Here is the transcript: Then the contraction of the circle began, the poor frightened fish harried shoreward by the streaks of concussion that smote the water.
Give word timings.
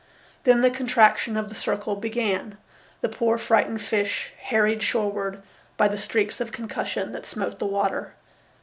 Then 0.45 0.61
the 0.61 0.71
contraction 0.71 1.37
of 1.37 1.49
the 1.49 1.53
circle 1.53 1.95
began, 1.95 2.57
the 3.01 3.07
poor 3.07 3.37
frightened 3.37 3.83
fish 3.83 4.33
harried 4.45 4.81
shoreward 4.81 5.43
by 5.77 5.87
the 5.87 5.95
streaks 5.99 6.41
of 6.41 6.51
concussion 6.51 7.11
that 7.11 7.27
smote 7.27 7.59
the 7.59 7.67
water. 7.67 8.15